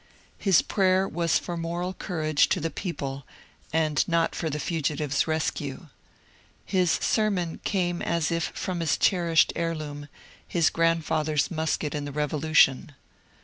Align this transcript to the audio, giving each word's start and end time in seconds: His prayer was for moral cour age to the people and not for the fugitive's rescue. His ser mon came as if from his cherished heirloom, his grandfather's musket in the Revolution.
His 0.39 0.63
prayer 0.63 1.07
was 1.07 1.37
for 1.37 1.55
moral 1.55 1.93
cour 1.93 2.23
age 2.23 2.49
to 2.49 2.59
the 2.59 2.71
people 2.71 3.23
and 3.71 4.03
not 4.07 4.33
for 4.33 4.49
the 4.49 4.59
fugitive's 4.59 5.27
rescue. 5.27 5.89
His 6.65 6.89
ser 6.91 7.29
mon 7.29 7.59
came 7.63 8.01
as 8.01 8.31
if 8.31 8.45
from 8.45 8.79
his 8.79 8.97
cherished 8.97 9.53
heirloom, 9.55 10.07
his 10.47 10.71
grandfather's 10.71 11.51
musket 11.51 11.93
in 11.93 12.05
the 12.05 12.11
Revolution. 12.11 12.93